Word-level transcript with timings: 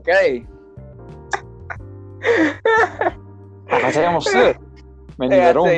Oké. 0.00 0.44
Hij 3.64 3.80
gaat 3.80 3.92
helemaal 3.92 4.20
stuk. 4.30 4.56
Ik 4.56 5.14
weet 5.16 5.28
niet 5.28 5.38
Ja, 5.38 5.52
waarom. 5.52 5.68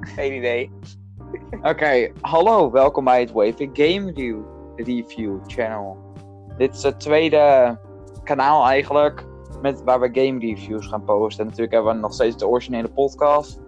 Geen 0.00 0.32
idee. 0.32 0.72
Oké, 1.62 2.10
hallo, 2.20 2.70
welkom 2.70 3.04
bij 3.04 3.20
het 3.20 3.32
Waving 3.32 3.70
Game 3.72 4.12
Review, 4.12 4.40
Review 4.76 5.38
Channel. 5.46 5.96
Dit 6.56 6.74
is 6.74 6.82
het 6.82 7.00
tweede 7.00 7.78
kanaal 8.24 8.66
eigenlijk, 8.66 9.24
met, 9.62 9.82
waar 9.82 10.00
we 10.00 10.08
game 10.12 10.38
reviews 10.38 10.86
gaan 10.86 11.04
posten. 11.04 11.40
En 11.40 11.46
natuurlijk 11.46 11.74
hebben 11.74 11.94
we 11.94 12.00
nog 12.00 12.12
steeds 12.12 12.36
de 12.36 12.48
originele 12.48 12.88
podcast. 12.88 13.60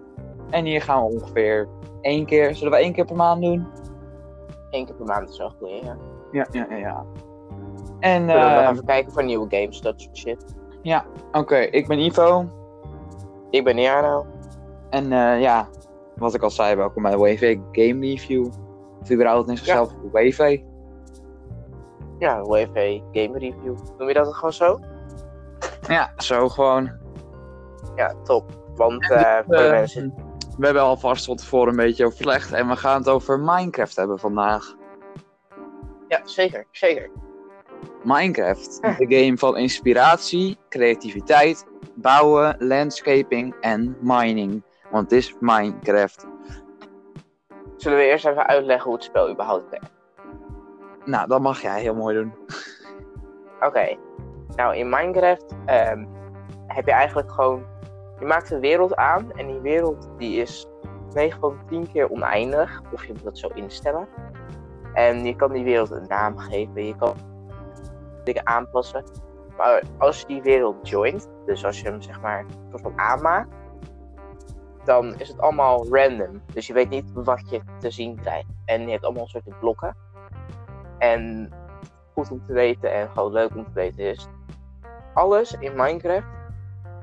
En 0.49 0.65
hier 0.65 0.81
gaan 0.81 1.05
we 1.05 1.13
ongeveer 1.13 1.67
één 2.01 2.25
keer, 2.25 2.55
zullen 2.55 2.71
we 2.73 2.79
één 2.79 2.93
keer 2.93 3.05
per 3.05 3.15
maand 3.15 3.41
doen? 3.41 3.67
Eén 4.69 4.85
keer 4.85 4.95
per 4.95 5.05
maand 5.05 5.29
is 5.29 5.37
wel 5.37 5.49
goed, 5.49 5.69
ja. 5.69 5.97
Ja, 6.31 6.47
ja, 6.51 6.67
ja. 6.69 6.77
ja. 6.77 7.05
En, 7.99 8.25
we 8.25 8.33
nog 8.33 8.41
eh, 8.41 8.69
even 8.71 8.85
kijken 8.85 9.11
voor 9.11 9.23
nieuwe 9.23 9.45
games, 9.49 9.81
dat 9.81 10.01
soort 10.01 10.17
shit. 10.17 10.55
oké, 11.31 11.57
ik 11.57 11.87
ben 11.87 11.99
Ivo. 11.99 12.49
Ik 13.49 13.63
ben 13.63 13.79
Jano. 13.79 14.25
En 14.89 15.11
eh, 15.11 15.41
ja, 15.41 15.69
wat 16.15 16.33
ik 16.33 16.41
al 16.41 16.49
zei, 16.49 16.75
welkom 16.75 17.03
bij 17.03 17.17
WV 17.17 17.57
Game 17.71 18.07
Review. 18.07 18.45
Of 19.01 19.11
überhaupt 19.11 19.49
in 19.49 19.57
zichzelf 19.57 19.93
WV. 20.11 20.59
Ja, 22.19 22.41
WV 22.41 22.99
Game 23.11 23.37
Review. 23.37 23.75
Noem 23.97 24.07
je 24.07 24.13
dat 24.13 24.33
gewoon 24.33 24.53
zo? 24.53 24.79
Ja, 25.87 26.13
zo 26.17 26.49
gewoon. 26.49 26.91
Ja, 27.95 28.13
top. 28.23 28.51
Want 28.75 29.09
mensen... 29.47 30.13
We 30.57 30.65
hebben 30.65 30.83
alvast 30.83 31.25
van 31.25 31.35
tevoren 31.35 31.69
een 31.69 31.75
beetje 31.75 32.05
overlegd 32.05 32.53
en 32.53 32.67
we 32.67 32.75
gaan 32.75 32.97
het 32.97 33.09
over 33.09 33.39
Minecraft 33.39 33.95
hebben 33.95 34.19
vandaag. 34.19 34.75
Ja, 36.07 36.21
zeker, 36.23 36.67
zeker. 36.71 37.09
Minecraft, 38.07 38.81
de 38.81 39.05
game 39.07 39.37
van 39.37 39.57
inspiratie, 39.57 40.57
creativiteit, 40.69 41.65
bouwen, 41.95 42.55
landscaping 42.59 43.55
en 43.61 43.97
mining. 44.01 44.63
Want 44.91 45.11
het 45.11 45.19
is 45.19 45.35
Minecraft. 45.39 46.25
Zullen 47.77 47.97
we 47.97 48.03
eerst 48.03 48.25
even 48.25 48.47
uitleggen 48.47 48.85
hoe 48.85 48.93
het 48.93 49.03
spel 49.03 49.29
überhaupt 49.29 49.69
werkt? 49.69 49.91
Nou, 51.05 51.27
dat 51.27 51.41
mag 51.41 51.61
jij 51.61 51.81
heel 51.81 51.95
mooi 51.95 52.15
doen. 52.15 52.33
Oké. 53.67 53.97
Nou, 54.55 54.75
in 54.75 54.89
Minecraft 54.89 55.55
ehm, 55.65 56.05
heb 56.67 56.85
je 56.85 56.91
eigenlijk 56.91 57.31
gewoon... 57.31 57.65
Je 58.19 58.25
maakt 58.25 58.51
een 58.51 58.59
wereld 58.59 58.95
aan 58.95 59.31
en 59.31 59.47
die 59.47 59.59
wereld 59.59 60.09
die 60.17 60.41
is 60.41 60.67
9 61.13 61.39
van 61.39 61.57
10 61.69 61.91
keer 61.91 62.09
oneindig. 62.09 62.81
Of 62.91 63.05
je 63.05 63.13
moet 63.13 63.23
dat 63.23 63.37
zo 63.37 63.47
instellen. 63.47 64.07
En 64.93 65.25
je 65.25 65.35
kan 65.35 65.51
die 65.51 65.63
wereld 65.63 65.91
een 65.91 66.07
naam 66.07 66.37
geven. 66.37 66.85
Je 66.85 66.95
kan 66.95 67.15
dingen 68.27 68.47
aanpassen. 68.47 69.03
Maar 69.57 69.83
als 69.97 70.19
je 70.19 70.25
die 70.27 70.41
wereld 70.41 70.89
joint, 70.89 71.29
dus 71.45 71.65
als 71.65 71.79
je 71.81 71.87
hem 71.89 72.01
zeg 72.01 72.21
maar 72.21 72.45
soort 72.69 72.81
van 72.81 72.99
aanmaakt, 72.99 73.55
dan 74.83 75.19
is 75.19 75.27
het 75.27 75.39
allemaal 75.39 75.85
random. 75.89 76.41
Dus 76.53 76.67
je 76.67 76.73
weet 76.73 76.89
niet 76.89 77.11
wat 77.13 77.49
je 77.49 77.61
te 77.79 77.91
zien 77.91 78.19
krijgt. 78.21 78.47
En 78.65 78.81
je 78.81 78.91
hebt 78.91 79.03
allemaal 79.03 79.27
soorten 79.27 79.55
blokken. 79.59 79.95
En 80.97 81.51
goed 82.13 82.31
om 82.31 82.43
te 82.45 82.53
weten 82.53 82.93
en 82.93 83.09
gewoon 83.09 83.31
leuk 83.31 83.55
om 83.55 83.63
te 83.65 83.73
weten 83.73 84.03
is, 84.03 84.27
alles 85.13 85.53
in 85.59 85.75
Minecraft 85.75 86.27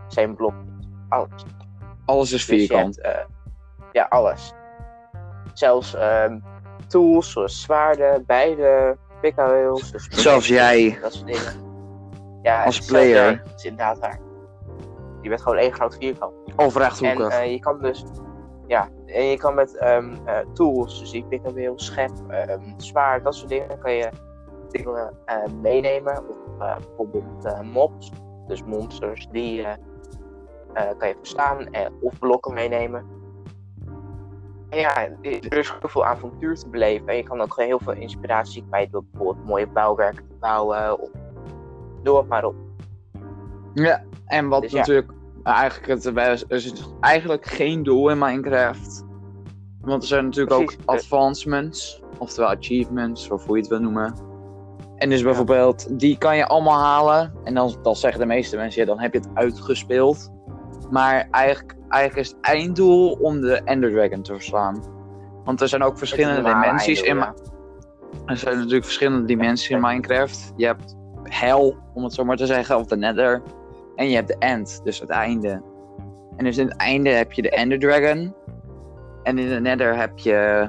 zijn 0.08 0.34
blokjes. 0.34 0.62
Alles. 1.08 1.44
Alles 2.04 2.32
is 2.32 2.46
Dus 2.46 2.58
vierkant. 2.58 2.98
hebt, 3.02 3.16
eh, 3.16 3.24
ja, 3.92 4.06
alles. 4.08 4.52
Zelfs 5.52 5.94
ehm, 5.94 6.38
tools 6.86 7.32
zoals 7.32 7.62
zwaarden, 7.62 8.26
bijlen, 8.26 8.98
pickaweels. 9.28 9.90
Dus 9.90 10.08
Zelfs 10.10 10.48
jij. 10.48 10.98
Dat 11.02 11.12
soort 11.12 11.26
dingen. 11.26 11.72
Ja, 12.42 12.64
Als 12.64 12.78
player. 12.80 13.08
jij. 13.14 13.40
Dat 13.44 13.54
is 13.56 13.64
inderdaad 13.64 13.98
waar. 13.98 14.20
Je 15.20 15.28
bent 15.28 15.42
gewoon 15.42 15.58
één 15.58 15.72
groot 15.72 15.96
vierkant. 15.96 16.32
Of 16.56 16.74
En 16.74 16.80
rechthoekig. 16.82 17.28
eh, 17.28 17.50
je 17.50 17.58
kan 17.60 17.78
dus, 17.80 18.04
ja, 18.66 18.88
en 19.06 19.24
je 19.24 19.36
kan 19.36 19.54
met 19.54 19.76
ehm, 19.76 20.14
eh, 20.24 20.38
tools, 20.52 21.00
dus 21.00 21.10
die 21.10 21.24
pickawheel, 21.24 21.72
schep, 21.78 22.10
ehm 22.28 22.60
zwaard, 22.76 23.24
dat 23.24 23.34
soort 23.34 23.48
dingen, 23.48 23.78
kan 23.78 23.92
je 23.92 24.08
dingen 24.70 25.12
eh, 25.24 25.36
meenemen. 25.62 26.28
Of 26.28 26.36
bijvoorbeeld 26.58 27.62
mobs, 27.62 28.10
dus 28.46 28.62
monsters, 28.64 29.28
die 29.30 29.66
kan 30.98 31.08
je 31.08 31.14
verstaan 31.18 31.66
eh, 31.72 31.86
of 32.00 32.18
blokken 32.18 32.54
meenemen. 32.54 33.13
Ja, 34.74 35.08
er 35.22 35.58
is 35.58 35.70
heel 35.80 35.88
veel 35.88 36.04
avontuur 36.04 36.54
te 36.54 36.68
beleven 36.68 37.08
en 37.08 37.16
je 37.16 37.22
kan 37.22 37.40
ook 37.40 37.56
heel 37.56 37.80
veel 37.82 37.92
inspiratie 37.92 38.64
kwijt 38.68 38.92
door 38.92 39.04
bijvoorbeeld 39.10 39.46
mooie 39.46 39.66
bouwwerken 39.66 40.28
te 40.28 40.34
bouwen 40.40 41.00
of 41.00 41.10
doe 42.02 42.16
het 42.16 42.28
maar 42.28 42.44
op. 42.44 42.54
Ja, 43.74 44.04
en 44.26 44.48
wat 44.48 44.62
Dus 44.62 44.72
ja. 44.72 44.78
natuurlijk 44.78 45.10
eigenlijk 45.42 45.86
het 45.86 46.16
er 46.16 46.44
is 46.48 46.72
eigenlijk 47.00 47.46
geen 47.46 47.82
doel 47.82 48.10
in 48.10 48.18
Minecraft. 48.18 49.04
Want 49.80 50.02
er 50.02 50.08
zijn 50.08 50.24
natuurlijk 50.24 50.56
Precies. 50.56 50.78
ook 50.78 50.90
advancements, 50.90 52.02
oftewel 52.18 52.50
achievements, 52.50 53.30
of 53.30 53.46
hoe 53.46 53.56
je 53.56 53.62
het 53.62 53.70
wil 53.70 53.80
noemen. 53.80 54.14
En 54.96 55.10
dus 55.10 55.22
bijvoorbeeld, 55.22 55.98
die 55.98 56.18
kan 56.18 56.36
je 56.36 56.46
allemaal 56.46 56.80
halen. 56.80 57.32
En 57.44 57.54
dan, 57.54 57.76
dan 57.82 57.96
zeggen 57.96 58.20
de 58.20 58.26
meeste 58.26 58.56
mensen, 58.56 58.80
ja, 58.80 58.86
dan 58.86 59.00
heb 59.00 59.12
je 59.12 59.18
het 59.18 59.28
uitgespeeld. 59.34 60.32
Maar 60.94 61.28
eigenlijk, 61.30 61.74
eigenlijk 61.88 62.26
is 62.26 62.34
het 62.34 62.40
einddoel 62.40 63.12
om 63.12 63.40
de 63.40 63.60
Ender 63.64 63.92
Dragon 63.92 64.22
te 64.22 64.32
verslaan. 64.32 64.82
Want 65.44 65.60
er 65.60 65.68
zijn 65.68 65.82
ook 65.82 65.98
verschillende 65.98 66.42
dimensies 66.42 67.02
in, 67.02 67.16
ja. 67.16 67.34
er 68.26 68.36
zijn 68.36 68.54
natuurlijk 68.56 68.84
verschillende 68.84 69.24
dimensies 69.24 69.70
in 69.70 69.80
Minecraft. 69.80 70.52
Je 70.56 70.66
hebt 70.66 70.96
hel, 71.22 71.76
om 71.94 72.04
het 72.04 72.12
zo 72.12 72.24
maar 72.24 72.36
te 72.36 72.46
zeggen, 72.46 72.78
of 72.78 72.86
de 72.86 72.96
nether. 72.96 73.42
En 73.96 74.08
je 74.08 74.14
hebt 74.14 74.28
de 74.28 74.36
end, 74.38 74.80
dus 74.84 75.00
het 75.00 75.10
einde. 75.10 75.62
En 76.36 76.44
dus 76.44 76.58
in 76.58 76.66
het 76.66 76.76
einde 76.76 77.10
heb 77.10 77.32
je 77.32 77.42
de 77.42 77.50
Ender 77.50 77.78
Dragon. 77.78 78.34
En 79.22 79.38
in 79.38 79.48
de 79.48 79.60
nether 79.60 79.96
heb 79.96 80.18
je... 80.18 80.68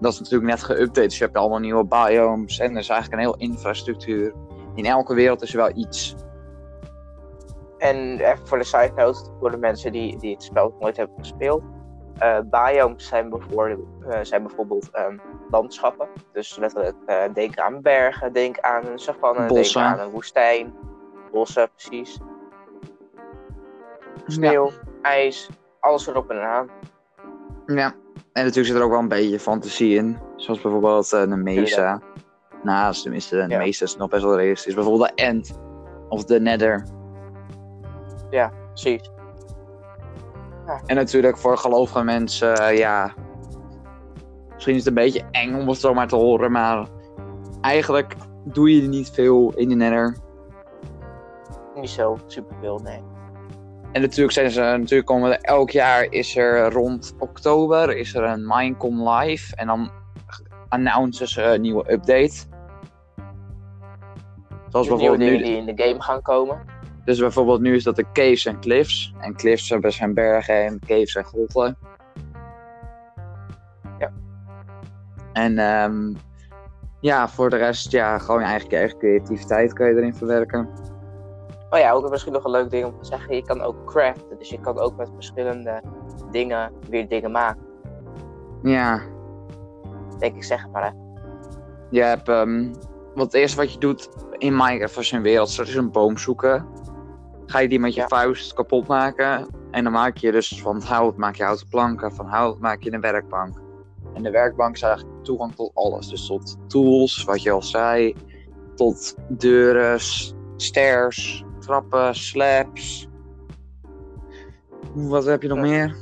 Dat 0.00 0.12
is 0.12 0.18
natuurlijk 0.18 0.50
net 0.50 0.64
geüpdate, 0.64 1.08
dus 1.08 1.18
je 1.18 1.24
hebt 1.24 1.36
allemaal 1.36 1.58
nieuwe 1.58 1.84
biomes. 1.84 2.58
En 2.58 2.70
er 2.70 2.78
is 2.78 2.88
eigenlijk 2.88 3.12
een 3.12 3.28
heel 3.28 3.48
infrastructuur. 3.50 4.34
In 4.74 4.84
elke 4.84 5.14
wereld 5.14 5.42
is 5.42 5.50
er 5.50 5.56
wel 5.56 5.72
iets. 5.74 6.14
En 7.78 7.96
even 8.20 8.46
voor 8.46 8.58
de 8.58 8.64
side 8.64 8.92
note, 8.96 9.30
voor 9.40 9.50
de 9.50 9.56
mensen 9.56 9.92
die, 9.92 10.18
die 10.18 10.32
het 10.32 10.42
spel 10.42 10.76
nooit 10.80 10.96
hebben 10.96 11.16
gespeeld. 11.18 11.62
eh, 12.18 12.38
biomes 12.50 13.06
zijn 13.06 13.28
bijvoorbeeld, 13.30 13.86
eh, 14.08 14.18
zijn 14.22 14.42
bijvoorbeeld 14.42 14.90
ehm, 14.90 15.16
landschappen. 15.50 16.08
Dus 16.32 16.56
letterlijk, 16.56 16.96
eh, 17.06 17.22
denk 17.34 17.58
aan 17.58 17.82
bergen, 17.82 18.32
denk 18.32 18.58
aan 18.60 18.86
een 18.86 18.98
savanne, 18.98 19.46
Bossen. 19.46 19.82
denk 19.82 19.94
aan 19.94 20.06
een 20.06 20.10
woestijn. 20.12 20.74
Bossen, 21.32 21.68
precies. 21.76 22.18
Sneeuw, 24.26 24.70
ijs, 25.02 25.50
alles 25.80 26.06
erop 26.06 26.30
en 26.30 26.42
aan. 26.42 26.68
Ja. 27.66 27.94
En 28.32 28.44
natuurlijk 28.44 28.66
zit 28.66 28.76
er 28.76 28.82
ook 28.82 28.90
wel 28.90 28.98
een 29.00 29.08
beetje 29.08 29.40
fantasie 29.40 29.96
in. 29.96 30.18
Zoals 30.36 30.60
bijvoorbeeld 30.60 31.12
een 31.12 31.42
mesa. 31.42 32.00
Nou, 32.62 32.90
is 32.90 33.02
tenminste, 33.02 33.38
een 33.38 33.48
Ja. 33.48 33.58
mesa 33.58 33.84
is 33.84 33.96
nog 33.96 34.08
best 34.08 34.22
wel 34.24 34.36
realistisch. 34.36 34.74
Bijvoorbeeld 34.74 35.08
de 35.08 35.22
end. 35.24 35.58
Of 36.08 36.24
de 36.24 36.40
nether. 36.40 36.86
Precies. 38.68 39.10
En 40.86 40.96
natuurlijk 40.96 41.36
voor 41.36 41.58
gelovige 41.58 42.02
mensen, 42.02 42.56
eh, 42.56 42.78
ja. 42.78 43.14
Misschien 44.52 44.74
is 44.74 44.84
het 44.84 44.88
een 44.88 45.02
beetje 45.02 45.22
eng 45.30 45.54
om 45.54 45.68
het 45.68 45.78
zo 45.78 45.94
maar 45.94 46.08
te 46.08 46.16
horen, 46.16 46.52
maar 46.52 46.88
eigenlijk 47.60 48.16
doe 48.44 48.74
je 48.74 48.88
niet 48.88 49.10
veel 49.10 49.52
in 49.56 49.68
de 49.68 49.74
nether. 49.74 50.16
Niet 51.74 51.90
zo 51.90 52.18
superveel, 52.26 52.78
nee. 52.78 53.02
En 53.92 54.00
natuurlijk 54.00 54.32
zijn 54.32 54.50
ze, 54.50 54.60
natuurlijk 54.60 55.06
komen 55.06 55.32
er 55.32 55.40
elk 55.40 55.70
jaar 55.70 56.06
is 56.10 56.36
er 56.36 56.72
rond 56.72 57.14
oktober 57.18 57.96
is 57.96 58.14
er 58.14 58.22
een 58.22 58.46
Minecon 58.46 59.08
live 59.08 59.56
en 59.56 59.66
dan 59.66 59.90
announcen 60.68 61.28
ze 61.28 61.42
een 61.42 61.60
nieuwe 61.60 61.92
update. 61.92 62.34
Zoals 64.68 64.88
De 64.88 64.94
bijvoorbeeld 64.94 65.30
nu, 65.30 65.38
die 65.38 65.56
in 65.56 65.74
de 65.74 65.84
game 65.84 66.02
gaan 66.02 66.22
komen. 66.22 66.73
Dus 67.04 67.18
bijvoorbeeld 67.18 67.60
nu 67.60 67.74
is 67.74 67.84
dat 67.84 67.96
de 67.96 68.12
caves 68.12 68.46
en 68.46 68.60
cliffs. 68.60 69.14
En 69.20 69.34
cliffs 69.36 69.68
hebben 69.68 69.92
zijn 69.92 70.14
bergen 70.14 70.64
en 70.64 70.78
caves 70.86 71.12
zijn 71.12 71.24
grotten. 71.24 71.76
Ja. 73.98 74.12
En 75.32 75.58
ehm, 75.58 76.14
ja, 77.00 77.28
voor 77.28 77.50
de 77.50 77.56
rest, 77.56 77.90
ja, 77.90 78.18
gewoon 78.18 78.40
je 78.40 78.46
eigen, 78.46 78.70
je 78.70 78.76
eigen 78.76 78.98
creativiteit 78.98 79.72
kan 79.72 79.88
je 79.88 79.94
erin 79.94 80.14
verwerken. 80.14 80.68
Oh 81.70 81.78
ja, 81.80 81.92
ook 81.92 82.10
misschien 82.10 82.32
nog 82.32 82.44
een 82.44 82.50
leuk 82.50 82.70
ding 82.70 82.84
om 82.84 82.98
te 82.98 83.04
zeggen. 83.04 83.36
Je 83.36 83.42
kan 83.42 83.60
ook 83.60 83.84
craften. 83.86 84.38
Dus 84.38 84.48
je 84.48 84.60
kan 84.60 84.78
ook 84.78 84.96
met 84.96 85.10
verschillende 85.14 85.82
dingen 86.30 86.72
weer 86.88 87.08
dingen 87.08 87.30
maken. 87.30 87.62
Ja, 88.62 89.00
Denk 90.18 90.36
ik, 90.36 90.44
zeg 90.44 90.68
maar 90.68 90.84
even. 90.84 91.18
je 91.90 92.00
hebt, 92.02 92.28
ehm, 92.28 92.72
wat 93.14 93.24
het 93.24 93.34
eerste 93.34 93.56
wat 93.56 93.72
je 93.72 93.78
doet 93.78 94.08
in 94.38 94.56
Minecraft 94.56 94.96
als 94.96 95.10
je 95.10 95.16
een 95.16 95.22
wereld 95.22 95.48
start, 95.48 95.68
is 95.68 95.74
een 95.74 95.90
boom 95.90 96.18
zoeken. 96.18 96.66
Ga 97.46 97.58
je 97.58 97.68
die 97.68 97.80
met 97.80 97.94
je 97.94 98.00
Ja. 98.00 98.06
vuist 98.08 98.52
kapot 98.54 98.86
maken. 98.86 99.46
En 99.70 99.84
dan 99.84 99.92
maak 99.92 100.16
je 100.16 100.32
dus 100.32 100.60
van 100.62 100.82
hout 100.82 101.16
maak 101.16 101.34
je 101.34 101.44
houten 101.44 101.68
planken, 101.68 102.14
van 102.14 102.26
hout 102.26 102.58
maak 102.58 102.82
je 102.82 102.92
een 102.92 103.00
werkbank. 103.00 103.60
En 104.14 104.22
de 104.22 104.30
werkbank 104.30 104.74
is 104.74 104.82
eigenlijk 104.82 105.24
toegang 105.24 105.54
tot 105.54 105.70
alles. 105.74 106.08
Dus 106.08 106.26
tot 106.26 106.56
tools, 106.68 107.24
wat 107.24 107.42
je 107.42 107.50
al 107.50 107.62
zei. 107.62 108.14
tot 108.74 109.14
deuren, 109.28 110.00
stairs, 110.56 111.44
trappen, 111.60 112.14
slabs. 112.14 113.08
Wat 114.94 115.24
heb 115.24 115.42
je 115.42 115.48
nog 115.48 115.58
meer? 115.58 115.96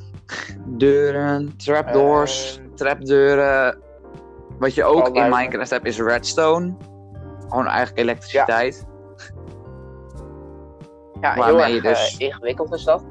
Deuren, 0.67 1.57
trapdoors, 1.57 2.59
Ehm. 2.59 2.75
trapdeuren. 2.75 3.79
Wat 4.59 4.75
je 4.75 4.85
ook 4.85 5.09
in 5.17 5.29
Minecraft 5.29 5.71
hebt 5.71 5.87
is 5.87 6.01
redstone. 6.01 6.75
Gewoon 7.49 7.67
eigenlijk 7.67 7.99
elektriciteit. 7.99 8.87
Ja, 8.87 8.92
heel 11.31 11.43
Waarmee 11.43 11.81
erg 11.81 11.83
dus- 11.83 12.17
eh, 12.17 12.27
ingewikkeld 12.27 12.75
is 12.75 12.85
dat. 12.85 13.05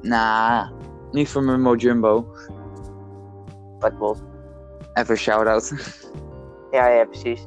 Nah, 0.00 0.70
niet 1.10 1.28
voor 1.28 1.42
mijn 1.42 1.60
Mojumbo. 1.60 2.26
Wat 3.78 3.96
klopt. 3.96 4.22
Even 4.92 5.16
shout-out. 5.16 5.72
Ja, 6.70 6.88
ja, 6.88 7.04
precies. 7.04 7.44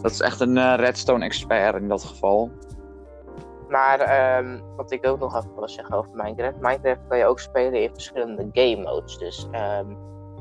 Dat 0.00 0.10
is 0.10 0.20
echt 0.20 0.40
een 0.40 0.56
eh, 0.56 0.74
redstone 0.76 1.24
expert 1.24 1.76
in 1.76 1.88
dat 1.88 2.04
geval. 2.04 2.50
Maar 3.68 4.00
ehm, 4.00 4.58
wat 4.76 4.90
ik 4.90 5.06
ook 5.06 5.18
nog 5.18 5.36
even 5.36 5.54
wil 5.54 5.68
zeggen 5.68 5.96
over 5.96 6.10
Minecraft. 6.14 6.60
Minecraft 6.60 7.00
kan 7.08 7.18
je 7.18 7.26
ook 7.26 7.40
spelen 7.40 7.82
in 7.82 7.90
verschillende 7.92 8.48
game 8.52 8.82
modes. 8.82 9.18
Dus 9.18 9.48
ehm, 9.50 9.94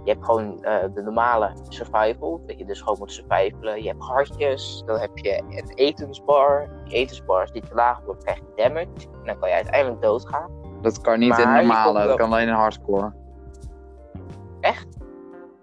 je 0.04 0.12
hebt 0.12 0.26
gewoon 0.26 0.64
eh, 0.64 0.84
de 0.94 1.02
normale 1.02 1.52
survival. 1.70 2.42
Dat 2.46 2.58
je 2.58 2.66
dus 2.66 2.82
gewoon 2.82 2.98
moet 3.00 3.12
survivalen. 3.12 3.82
Je 3.84 3.88
hebt 3.88 4.04
hartjes. 4.04 4.84
Dan 4.86 4.98
heb 5.00 5.18
je 5.18 5.38
een 5.50 5.72
etensbar. 5.76 6.70
Die 6.86 6.94
etensbar 6.94 7.42
als 7.42 7.52
die 7.52 7.62
te 7.62 7.74
laag 7.76 8.02
wordt, 8.06 8.24
krijg 8.24 8.38
je 8.38 8.52
damage. 8.64 8.88
En 9.12 9.26
dan 9.26 9.40
kan 9.40 9.50
je 9.50 9.56
uiteindelijk 9.56 10.02
doodgaan. 10.02 10.52
Dat 10.82 11.02
kan 11.02 11.20
niet 11.20 11.38
in 11.38 11.44
Maar 11.48 11.62
je 11.62 11.68
normale, 11.68 11.98
dat 11.98 12.08
wel- 12.08 12.16
kan 12.16 12.32
alleen 12.34 12.48
in 12.48 12.54
hardcore. 12.54 13.14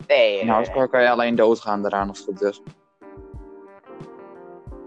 Nee, 0.06 0.40
In 0.40 0.48
hardcore 0.48 0.88
kan 0.88 1.02
je 1.02 1.10
alleen 1.10 1.34
doodgaan 1.34 1.82
daaraan 1.82 2.08
het 2.08 2.18
goed 2.18 2.42
is. 2.42 2.62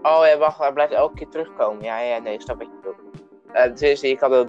Oh 0.02 0.26
ja, 0.26 0.38
wacht, 0.38 0.58
hij 0.58 0.72
blijft 0.72 0.92
elke 0.92 1.14
keer 1.14 1.28
terugkomen. 1.28 1.84
Ja, 1.84 2.00
ja, 2.00 2.18
nee, 2.18 2.34
ik 2.34 2.40
snap 2.40 2.58
wat 2.58 2.66
je 2.66 2.72
bedoelt. 2.76 3.24
Het 3.52 3.82
is, 3.82 4.00
je 4.00 4.16
kan 4.16 4.32
ook 4.32 4.46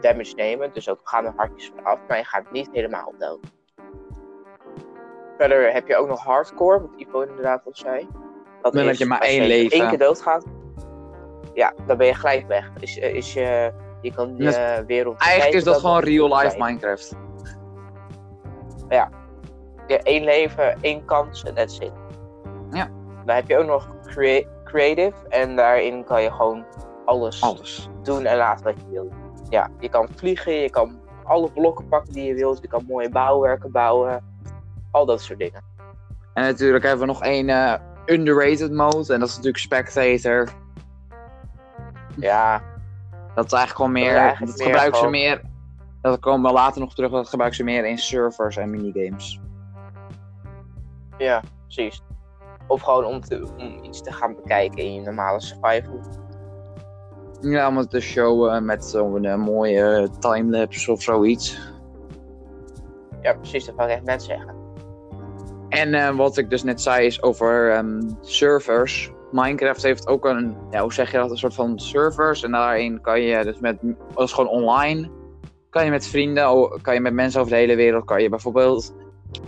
damage 0.00 0.34
nemen, 0.34 0.72
dus 0.72 0.88
ook 0.88 1.00
gaan 1.04 1.24
er 1.24 1.32
hartjes 1.36 1.72
vanaf, 1.76 1.98
maar 2.08 2.16
je 2.16 2.24
gaat 2.24 2.50
niet 2.50 2.68
helemaal 2.72 3.12
dood. 3.18 3.40
Verder 5.38 5.72
heb 5.72 5.86
je 5.86 5.96
ook 5.96 6.08
nog 6.08 6.24
hardcore, 6.24 6.80
wat 6.80 6.90
Ivo 6.96 7.20
inderdaad 7.20 7.62
al 7.64 7.72
zei. 7.74 8.08
Dat 8.62 8.72
Dan 8.72 8.86
heb 8.86 8.94
je 8.94 9.06
maar 9.06 9.18
als 9.18 9.28
één 9.28 9.42
je 9.42 9.48
leven. 9.48 9.78
één 9.78 9.88
keer 9.88 9.98
doodgaat, 9.98 10.44
ja, 11.54 11.72
dan 11.86 11.96
ben 11.96 12.06
je 12.06 12.14
gelijk 12.14 12.46
weg. 12.46 12.70
Is, 12.80 12.98
eh, 12.98 13.14
is 13.14 13.32
je, 13.32 13.72
je 14.00 14.14
kan 14.14 14.34
je 14.36 14.84
wereld... 14.86 15.20
Eigenlijk 15.20 15.54
is 15.56 15.64
dat 15.64 15.76
gewoon 15.80 16.00
real 16.00 16.36
life 16.38 16.56
Minecraft. 16.58 17.16
Je 19.88 19.94
hebt 19.94 20.06
één 20.06 20.24
leven, 20.24 20.76
één 20.80 21.04
kans 21.04 21.42
en 21.44 21.54
that's 21.54 21.78
it. 21.78 21.92
Ja. 22.70 22.88
Dan 23.24 23.34
heb 23.36 23.48
je 23.48 23.58
ook 23.58 23.66
nog 23.66 23.88
crea- 24.04 24.46
creative 24.64 25.28
en 25.28 25.56
daarin 25.56 26.04
kan 26.04 26.22
je 26.22 26.30
gewoon 26.30 26.64
alles 27.04 27.42
Alles. 27.42 27.88
doen 28.02 28.24
en 28.24 28.36
laten 28.36 28.64
wat 28.64 28.74
je 28.76 28.90
wilt. 28.92 29.12
Ja, 29.48 29.70
je 29.78 29.88
kan 29.88 30.08
vliegen, 30.16 30.52
je 30.52 30.70
kan 30.70 31.00
alle 31.24 31.50
blokken 31.50 31.88
pakken 31.88 32.12
die 32.12 32.24
je 32.24 32.34
wilt, 32.34 32.60
je 32.60 32.68
kan 32.68 32.84
mooie 32.88 33.08
bouwwerken 33.08 33.72
bouwen, 33.72 34.24
al 34.90 35.06
dat 35.06 35.20
soort 35.22 35.38
dingen. 35.38 35.62
En 36.34 36.42
natuurlijk 36.42 36.84
hebben 36.84 37.06
we 37.06 37.12
nog 37.12 37.22
één 37.22 37.48
eh, 37.48 37.74
underrated 38.06 38.72
mode. 38.72 39.12
En 39.12 39.20
dat 39.20 39.28
is 39.28 39.36
natuurlijk 39.36 39.62
Spectator. 39.62 40.48
Ja, 42.16 42.62
Dat 43.34 43.46
is 43.46 43.52
eigenlijk 43.52 43.70
gewoon 43.70 43.92
meer. 43.92 44.16
eigenlijk 44.16 44.50
dat 44.50 44.58
meer 44.58 44.66
gebruiken 44.66 45.00
ze 45.00 45.08
meer. 45.08 45.42
Dat 46.00 46.18
komen 46.18 46.50
we 46.50 46.56
later 46.56 46.80
nog 46.80 46.94
terug. 46.94 47.10
Dat 47.10 47.28
gebruiken 47.28 47.58
ze 47.58 47.64
meer 47.64 47.86
in 47.86 47.98
servers 47.98 48.56
en 48.56 48.70
minigames. 48.70 49.40
ja, 51.18 51.42
precies. 51.64 52.02
Of 52.66 52.82
gewoon 52.82 53.04
om, 53.04 53.20
te, 53.20 53.48
om 53.56 53.84
iets 53.84 54.02
te 54.02 54.12
gaan 54.12 54.34
bekijken 54.34 54.78
in 54.78 54.94
je 54.94 55.00
normale 55.00 55.40
survival. 55.40 56.00
Ja, 57.40 57.68
om 57.68 57.76
het 57.76 57.90
te 57.90 58.00
showen 58.00 58.64
met 58.64 58.84
zo'n 58.84 59.24
eh, 59.24 59.36
mooie 59.36 60.08
timelapse 60.18 60.92
of 60.92 61.02
zoiets. 61.02 61.72
Ja, 63.22 63.34
precies, 63.34 63.64
dat 63.64 63.74
wou 63.74 63.88
ik 63.88 63.94
echt 63.94 64.04
net 64.04 64.22
zeggen. 64.22 64.54
En 65.68 65.94
eh, 65.94 66.16
wat 66.16 66.36
ik 66.36 66.50
dus 66.50 66.62
net 66.62 66.80
zei 66.80 67.06
is 67.06 67.22
over 67.22 67.72
ehm, 67.72 68.00
servers. 68.20 69.12
Minecraft 69.32 69.82
heeft 69.82 70.06
ook 70.06 70.24
een, 70.24 70.56
ja, 70.70 70.80
hoe 70.80 70.92
zeg 70.92 71.10
je 71.10 71.18
dat, 71.18 71.30
een 71.30 71.38
soort 71.38 71.54
van 71.54 71.78
servers. 71.78 72.42
En 72.42 72.50
daarin 72.50 73.00
kan 73.00 73.20
je 73.20 73.44
dus 73.44 73.58
met, 73.60 73.78
dat 74.14 74.24
is 74.24 74.32
gewoon 74.32 74.50
online. 74.50 75.10
Kan 75.70 75.84
je 75.84 75.90
met 75.90 76.06
vrienden, 76.06 76.80
kan 76.82 76.94
je 76.94 77.00
met 77.00 77.12
mensen 77.12 77.40
over 77.40 77.52
de 77.52 77.58
hele 77.58 77.76
wereld, 77.76 78.04
kan 78.04 78.22
je 78.22 78.28
bijvoorbeeld 78.28 78.94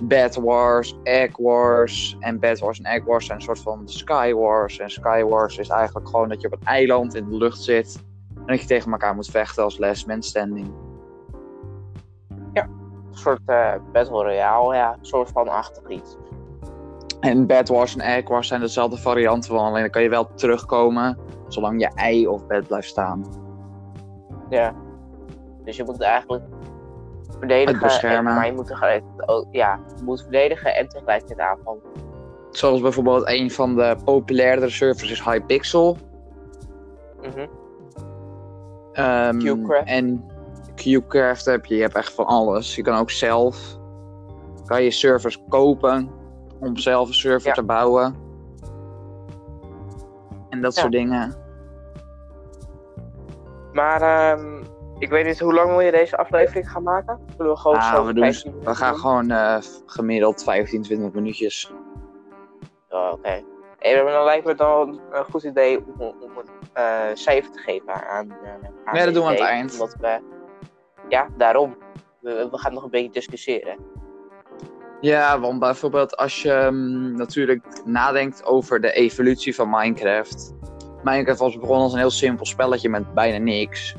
Bed 0.03 0.35
Wars, 0.35 0.97
Egg 1.03 1.37
Wars. 1.37 2.17
En 2.21 2.39
Bed 2.39 2.59
Wars 2.59 2.79
en 2.79 2.85
Egg 2.85 3.05
Wars 3.05 3.27
zijn 3.27 3.39
een 3.39 3.45
soort 3.45 3.61
van 3.61 3.89
Sky 3.89 4.33
Wars. 4.33 4.79
En 4.79 4.91
Sky 4.91 5.23
Wars 5.23 5.59
is 5.59 5.69
eigenlijk 5.69 6.09
gewoon 6.09 6.29
dat 6.29 6.41
je 6.41 6.47
op 6.47 6.53
een 6.53 6.67
eiland 6.67 7.15
in 7.15 7.29
de 7.29 7.37
lucht 7.37 7.63
zit. 7.63 8.03
En 8.37 8.47
dat 8.47 8.61
je 8.61 8.67
tegen 8.67 8.93
elkaar 8.93 9.15
moet 9.15 9.31
vechten 9.31 9.65
als 9.65 9.79
last 9.79 10.07
man 10.07 10.23
standing. 10.23 10.73
Een 13.11 13.17
soort 13.19 13.41
eh, 13.47 13.73
Battle 13.93 14.23
Royale, 14.23 14.75
ja, 14.75 14.93
een 14.93 15.07
soort 15.07 15.31
van 15.31 15.49
achtig 15.49 15.89
iets. 15.89 16.17
En 17.21 17.47
Bed 17.47 17.69
Wars 17.69 17.97
en 17.97 18.01
Egg 18.01 18.29
Wars 18.29 18.49
zijn 18.49 18.61
dezelfde 18.61 18.97
varianten 18.97 19.51
van. 19.51 19.65
Alleen 19.65 19.81
dan 19.81 19.91
kan 19.91 20.03
je 20.03 20.09
wel 20.09 20.35
terugkomen 20.35 21.19
zolang 21.49 21.81
je 21.81 21.91
ei 21.95 22.27
of 22.27 22.47
bed 22.47 22.67
blijft 22.67 22.89
staan. 22.89 23.25
Ja. 24.49 24.75
Dus 25.65 25.77
je 25.77 25.85
moet 25.85 26.01
eigenlijk 26.01 26.45
verdedigen, 27.39 27.81
beschermen. 27.81 28.33
en, 28.33 28.39
maar 28.39 28.47
je 28.47 28.53
moet 28.53 28.83
ook, 29.27 29.47
ja, 29.51 29.81
je 29.97 30.03
moet 30.03 30.23
verdedigen 30.23 30.75
en 30.75 30.89
tegelijkertijd 30.89 31.39
aanvallen. 31.39 31.83
Zoals 32.51 32.81
bijvoorbeeld 32.81 33.29
een 33.29 33.51
van 33.51 33.77
de 33.77 33.97
populairdere 34.05 34.71
servers 34.71 35.11
is 35.11 35.23
Hypixel. 35.23 35.97
Mhm. 37.23 37.47
Ehm, 38.93 39.39
Qcraft. 39.39 39.89
En 39.89 40.25
Qcraft 40.83 41.45
heb 41.45 41.65
je, 41.67 41.75
je 41.75 41.83
hebt 41.83 41.95
echt 41.95 42.13
van 42.13 42.27
alles. 42.27 42.75
Je 42.75 42.83
kan 42.83 42.99
ook 42.99 43.11
zelf, 43.11 43.79
kan 44.67 44.83
je 44.83 44.91
servers 44.91 45.45
kopen 45.49 46.11
om 46.61 46.77
zelf 46.77 47.09
een 47.09 47.15
server 47.15 47.49
Ja. 47.49 47.55
te 47.55 47.63
bouwen. 47.63 48.15
En 50.49 50.61
dat 50.61 50.75
Ja. 50.75 50.81
soort 50.81 50.93
dingen. 50.93 51.35
Maar 53.73 54.03
ehm, 54.03 54.63
ik 54.99 55.11
weet 55.11 55.27
niet, 55.27 55.41
hoe 55.41 55.55
lang 55.55 55.69
wil 55.71 55.81
je 55.81 55.91
deze 55.91 56.17
aflevering 56.17 56.71
gaan 56.71 56.83
maken? 56.83 57.19
Zullen 57.37 57.53
we 57.53 57.59
gewoon 57.59 57.77
Ah, 57.79 57.95
zo 57.95 58.05
we, 58.07 58.13
doen, 58.13 58.23
15 58.25 58.51
we 58.51 58.57
minuten 58.59 58.77
gaan 58.77 58.91
doen? 58.93 59.01
gewoon 59.01 59.31
eh, 59.31 59.57
gemiddeld 59.87 60.43
15, 60.43 60.83
20 60.83 61.13
minuutjes. 61.13 61.73
Oh, 62.89 63.13
Oké. 63.13 63.43
Maar 63.83 64.13
dan 64.13 64.25
lijkt 64.25 64.47
me 64.47 64.55
dan 64.55 65.01
een 65.13 65.25
goed 65.25 65.43
idee 65.43 65.79
om, 65.99 66.01
om 66.01 66.31
een 66.37 66.49
eh, 66.73 67.01
cijfer 67.15 67.51
te 67.53 67.59
geven 67.59 67.95
aan, 67.95 68.33
aan 68.87 68.97
Ja, 68.99 69.05
dat 69.05 69.15
doen 69.15 69.23
we 69.23 69.29
aan 69.29 69.35
het 69.35 69.43
eind. 69.45 69.73
Omdat 69.73 69.97
we, 70.01 70.21
ja, 71.11 71.29
daarom. 71.37 71.77
We, 72.21 72.49
we 72.51 72.59
gaan 72.59 72.75
nog 72.75 72.83
een 72.83 72.91
beetje 72.91 73.11
discussiëren. 73.11 73.77
Ja, 75.01 75.41
want 75.41 75.59
bijvoorbeeld 75.59 76.17
als 76.17 76.43
je 76.43 76.69
mm, 76.71 77.17
natuurlijk 77.17 77.83
nadenkt 77.85 78.45
over 78.45 78.81
de 78.81 78.93
evolutie 78.93 79.55
van 79.55 79.71
Minecraft. 79.71 80.55
Minecraft 81.03 81.39
was 81.39 81.59
begonnen 81.59 81.83
als 81.83 81.93
een 81.93 81.99
heel 81.99 82.11
simpel 82.11 82.47
spelletje 82.47 82.89
met 82.89 83.15
bijna 83.15 83.39
niks. 83.39 83.95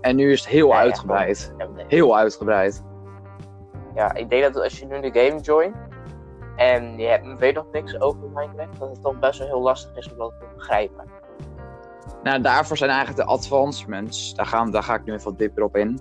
En 0.00 0.16
nu 0.16 0.32
is 0.32 0.40
het 0.40 0.48
heel 0.48 0.68
Ja, 0.68 0.76
uitgebreid. 0.76 1.54
Ja, 1.58 1.66
nee. 1.66 1.84
Heel 1.88 2.16
uitgebreid. 2.16 2.82
Ja, 3.94 4.14
ik 4.14 4.30
denk 4.30 4.42
dat 4.42 4.62
als 4.62 4.78
je 4.78 4.86
nu 4.86 5.00
de 5.00 5.20
game 5.20 5.40
joint 5.40 5.76
en 6.56 6.98
je 6.98 7.06
hebt, 7.06 7.38
weet 7.38 7.54
nog 7.54 7.66
niks 7.72 8.00
over 8.00 8.30
Minecraft, 8.34 8.78
dat 8.78 8.88
het 8.88 9.02
toch 9.02 9.18
best 9.18 9.38
wel 9.38 9.48
heel 9.48 9.60
lastig 9.60 9.96
is 9.96 10.12
om 10.12 10.18
dat 10.18 10.32
te 10.40 10.46
begrijpen. 10.56 11.04
Nou, 12.22 12.40
daarvoor 12.40 12.76
zijn 12.76 12.90
eigenlijk 12.90 13.28
de 13.28 13.34
advancements. 13.34 14.34
Daar, 14.34 14.46
gaan, 14.46 14.70
daar 14.70 14.82
ga 14.82 14.94
ik 14.94 15.04
nu 15.04 15.12
even 15.12 15.24
wat 15.24 15.38
dieper 15.38 15.62
op 15.62 15.76
in. 15.76 16.00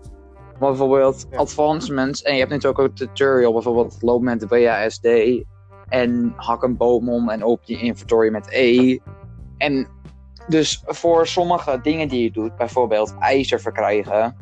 Maar 0.64 0.72
bijvoorbeeld 0.72 1.26
Ja. 1.32 1.38
advancements. 1.38 2.22
En 2.22 2.34
je 2.34 2.40
hebt 2.40 2.52
natuurlijk 2.52 2.80
ook 2.80 2.88
een 2.88 2.94
tutorial. 2.94 3.54
Bijvoorbeeld 3.54 3.98
loop 4.02 4.22
met 4.22 4.40
de 4.40 4.48
WASD. 4.48 5.08
En 5.90 6.34
hak 6.36 6.64
een 6.64 6.78
boom 6.78 7.10
om 7.10 7.30
en 7.30 7.44
open 7.44 7.64
je 7.66 7.80
inventory 7.80 8.30
met 8.32 8.48
E. 8.52 8.98
En 9.58 9.88
dus 10.48 10.84
voor 10.86 11.28
sommige 11.28 11.80
dingen 11.82 12.08
die 12.08 12.24
je 12.24 12.32
doet. 12.32 12.56
Bijvoorbeeld 12.56 13.16
ijzer 13.20 13.60
verkrijgen. 13.60 14.36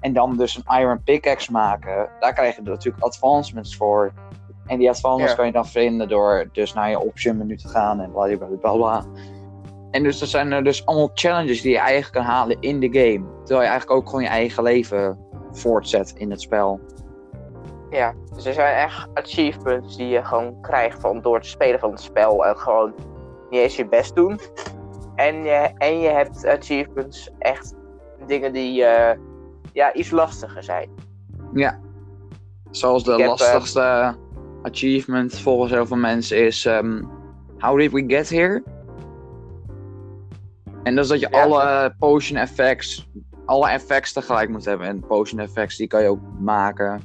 En 0.00 0.12
dan 0.12 0.36
dus 0.36 0.56
een 0.56 0.78
iron 0.80 1.02
pickaxe 1.02 1.52
maken. 1.52 2.08
Daar 2.20 2.32
krijg 2.32 2.56
je 2.56 2.62
natuurlijk 2.62 3.04
advancements 3.04 3.76
voor. 3.76 4.12
En 4.66 4.78
die 4.78 4.88
advancements 4.88 5.30
Ja. 5.30 5.36
kan 5.36 5.46
je 5.46 5.52
dan 5.52 5.66
vinden 5.66 6.08
door 6.08 6.48
dus 6.52 6.72
naar 6.72 6.90
je 6.90 7.00
option 7.00 7.36
menu 7.36 7.56
te 7.56 7.68
gaan. 7.68 8.00
En 8.00 8.10
bla 8.12 8.36
bla 8.36 8.46
bla 8.60 8.72
bla. 8.72 9.04
En 9.90 10.02
dus 10.02 10.20
er 10.20 10.26
zijn 10.26 10.52
er 10.52 10.64
dus 10.64 10.86
allemaal 10.86 11.10
challenges 11.14 11.60
die 11.62 11.72
je 11.72 11.78
eigenlijk 11.78 12.12
kan 12.12 12.34
halen 12.34 12.56
in 12.60 12.80
de 12.80 12.86
game. 12.86 13.24
Terwijl 13.44 13.60
je 13.60 13.68
eigenlijk 13.68 13.90
ook 13.90 14.06
gewoon 14.06 14.22
je 14.22 14.28
eigen 14.28 14.62
leven 14.62 15.18
voortzet 15.56 16.12
in 16.16 16.30
het 16.30 16.40
spel. 16.40 16.80
Ja, 17.90 18.14
dus 18.34 18.46
er 18.46 18.52
zijn 18.52 18.76
echt 18.76 19.08
achievements 19.14 19.96
die 19.96 20.08
je 20.08 20.24
gewoon 20.24 20.60
krijgt 20.60 21.00
van 21.00 21.20
door 21.20 21.34
het 21.34 21.46
spelen 21.46 21.80
van 21.80 21.90
het 21.90 22.00
spel 22.00 22.46
en 22.46 22.58
gewoon 22.58 22.94
niet 23.50 23.60
eens 23.60 23.76
je 23.76 23.88
best 23.88 24.14
doen. 24.14 24.40
En 25.16 25.42
je, 25.42 25.70
en 25.78 26.00
je 26.00 26.08
hebt 26.08 26.46
achievements 26.46 27.30
echt 27.38 27.74
dingen 28.26 28.52
die 28.52 28.84
eh, 28.84 29.18
ja, 29.72 29.92
iets 29.92 30.10
lastiger 30.10 30.62
zijn. 30.62 30.90
Ja, 31.52 31.80
zoals 32.70 33.04
de 33.04 33.12
eh, 33.12 33.26
lastigste 33.26 34.16
achievement 34.62 35.38
volgens 35.38 35.72
heel 35.72 35.86
veel 35.86 35.96
mensen 35.96 36.44
is 36.44 36.66
ehm, 36.66 37.02
How 37.58 37.78
did 37.78 37.92
we 37.92 38.04
get 38.06 38.28
here? 38.28 38.62
En 40.82 40.94
dat 40.94 41.04
is 41.04 41.10
dat 41.10 41.20
je 41.20 41.30
alle 41.30 41.62
eh, 41.62 41.90
potion 41.98 42.38
effects 42.38 43.08
alle 43.46 43.68
effects 43.68 44.12
tegelijk 44.12 44.48
moet 44.48 44.64
hebben. 44.64 44.86
En 44.86 45.06
potion 45.06 45.40
effects, 45.40 45.76
die 45.76 45.86
kan 45.86 46.02
je 46.02 46.08
ook 46.08 46.20
maken. 46.38 47.00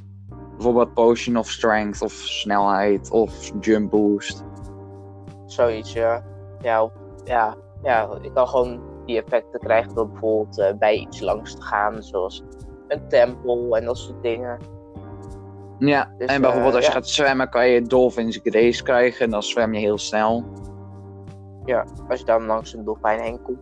Bijvoorbeeld 0.52 0.94
potion 0.94 1.36
of 1.36 1.50
strength, 1.50 2.02
of 2.02 2.12
snelheid, 2.12 3.10
of 3.10 3.50
jump 3.60 3.90
boost. 3.90 4.44
Zoiets, 5.46 5.92
ja. 5.92 6.24
Ja, 6.60 6.90
ja, 7.24 7.56
ja 7.82 8.18
ik 8.20 8.34
kan 8.34 8.48
gewoon 8.48 8.80
die 9.06 9.22
effecten 9.22 9.60
krijgen 9.60 9.94
door 9.94 10.08
bijvoorbeeld 10.08 10.58
eh, 10.58 10.72
bij 10.78 10.96
iets 10.96 11.20
langs 11.20 11.54
te 11.54 11.62
gaan. 11.62 12.02
Zoals 12.02 12.42
een 12.88 13.08
tempel 13.08 13.76
en 13.76 13.84
dat 13.84 13.98
soort 13.98 14.22
dingen. 14.22 14.58
Ja, 15.78 16.14
dus, 16.18 16.28
en 16.28 16.40
bijvoorbeeld 16.40 16.72
eh, 16.72 16.76
als 16.76 16.86
je 16.86 16.92
gaat 16.92 17.08
zwemmen 17.08 17.48
kan 17.48 17.68
je 17.68 17.82
Dolphins 17.82 18.40
Grace 18.42 18.82
krijgen 18.82 19.24
en 19.24 19.30
dan 19.30 19.42
zwem 19.42 19.74
je 19.74 19.80
heel 19.80 19.98
snel. 19.98 20.44
Ja, 21.64 21.86
als 22.08 22.18
je 22.18 22.24
dan 22.26 22.46
langs 22.46 22.74
een 22.74 22.84
dolfijn 22.84 23.20
heen 23.20 23.42
komt. 23.42 23.58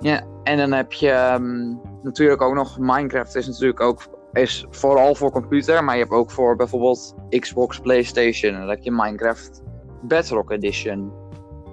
Ja, 0.00 0.22
en 0.42 0.56
dan 0.56 0.72
heb 0.72 0.92
je 0.92 1.10
ehm, 1.10 1.74
natuurlijk 2.02 2.42
ook 2.42 2.54
nog 2.54 2.78
Minecraft 2.78 3.36
is 3.36 3.46
natuurlijk 3.46 3.80
ook 3.80 4.18
is 4.32 4.66
vooral 4.70 5.14
voor 5.14 5.30
computer, 5.30 5.84
maar 5.84 5.94
je 5.94 6.00
hebt 6.00 6.14
ook 6.14 6.30
voor 6.30 6.56
bijvoorbeeld 6.56 7.14
Xbox, 7.28 7.78
PlayStation. 7.78 8.52
Dan 8.52 8.68
heb 8.68 8.82
je 8.82 8.90
Minecraft 8.90 9.62
Bedrock 10.02 10.50
Edition. 10.50 11.12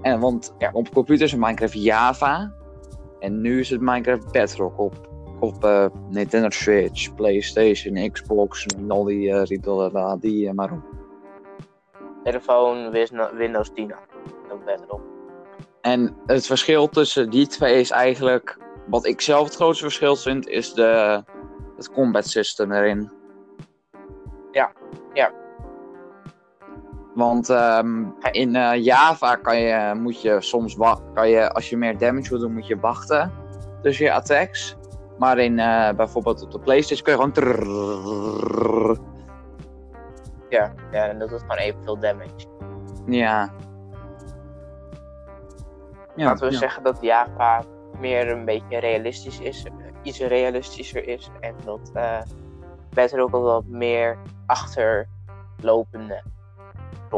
En 0.02 0.20
want 0.20 0.54
ja, 0.58 0.70
op 0.74 0.94
computer 0.94 1.26
is 1.26 1.36
Minecraft 1.36 1.74
Java. 1.74 2.54
En 3.20 3.42
nu 3.42 3.60
is 3.60 3.70
het 3.70 3.82
Minecraft 3.82 4.32
Bedrock 4.32 4.80
op, 4.80 5.10
op 5.40 5.64
eh, 5.64 5.86
Nintendo 6.10 6.50
Switch, 6.50 7.16
PlayStation, 7.16 8.12
Xbox, 8.12 8.66
al 8.88 9.04
die 9.04 9.30
uh, 9.30 9.44
die 10.20 10.48
eh, 10.48 10.54
maar 10.54 10.72
op. 10.72 10.96
Telefoon 12.24 12.92
Windows 13.38 13.72
10 13.74 13.94
ook 14.52 14.66
Bedrock. 14.66 15.07
En 15.88 16.16
het 16.26 16.46
verschil 16.46 16.90
tussen 16.90 17.30
die 17.30 17.48
twee 17.48 17.80
is 17.80 17.92
eigenlijk, 17.92 18.58
wat 18.88 19.06
ik 19.06 19.22
zelf 19.22 19.44
het 19.44 19.56
grootste 19.56 19.84
verschil 19.84 20.16
vind, 20.16 20.48
is 20.48 20.74
de, 20.74 21.24
het 21.76 21.92
combat 21.92 22.28
system 22.28 22.72
erin. 22.72 23.12
Ja, 24.52 24.72
ja. 25.14 25.32
Want 27.16 27.50
ehm, 27.50 28.06
in 28.32 28.56
eh, 28.56 28.84
Java 28.84 29.36
kan 29.36 29.60
je, 29.60 29.94
moet 29.96 30.22
je 30.22 30.42
soms 30.42 30.78
kan 31.14 31.30
je, 31.30 31.52
als 31.54 31.70
je 31.70 31.78
meer 31.78 31.98
damage 31.98 32.30
wil 32.30 32.40
doen, 32.40 32.54
moet 32.54 32.68
je 32.68 32.80
wachten 32.80 33.32
tussen 33.82 34.06
je 34.06 34.14
attacks. 34.14 34.76
Maar 35.18 35.38
in 35.38 35.60
eh, 35.60 35.94
bijvoorbeeld 35.96 36.44
op 36.44 36.52
de 36.52 36.60
PlayStation 36.60 37.04
kun 37.04 37.28
je 37.28 37.34
gewoon. 37.34 39.00
Ja, 40.50 40.74
ja, 40.92 41.08
en 41.08 41.20
dat 41.20 41.30
doet 41.30 41.42
gewoon 41.42 41.58
evenveel 41.58 42.00
damage. 42.00 42.46
Ja, 43.06 43.54
Laten 46.26 46.48
we 46.48 46.54
ja. 46.54 46.60
zeggen 46.60 46.84
dat 46.84 46.98
Java 47.02 47.64
meer 48.00 48.32
een 48.32 48.46
beetje 48.46 48.80
realistisch 48.80 49.40
is, 49.40 49.64
eh, 49.64 49.72
iets 50.02 50.20
realistischer 50.20 51.08
is. 51.08 51.30
En 51.40 51.56
dat 51.66 51.92
eh 51.94 52.20
Better 52.98 53.22
ook 53.22 53.32
al 53.32 53.42
wat 53.42 53.66
meer 53.66 54.18
achterlopende. 54.46 56.24